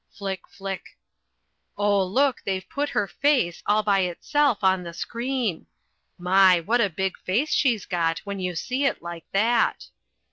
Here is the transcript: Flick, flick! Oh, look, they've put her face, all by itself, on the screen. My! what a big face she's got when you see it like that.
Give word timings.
Flick, 0.09 0.47
flick! 0.47 0.97
Oh, 1.77 2.03
look, 2.03 2.41
they've 2.43 2.67
put 2.67 2.89
her 2.89 3.07
face, 3.07 3.61
all 3.67 3.83
by 3.83 3.99
itself, 3.99 4.63
on 4.63 4.81
the 4.81 4.95
screen. 4.95 5.67
My! 6.17 6.59
what 6.59 6.81
a 6.81 6.89
big 6.89 7.19
face 7.19 7.53
she's 7.53 7.85
got 7.85 8.17
when 8.23 8.39
you 8.39 8.55
see 8.55 8.83
it 8.83 9.03
like 9.03 9.25
that. 9.31 9.89